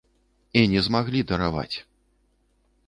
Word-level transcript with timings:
І 0.61 0.63
не 0.71 0.81
змаглі 0.87 1.21
дараваць. 1.31 1.77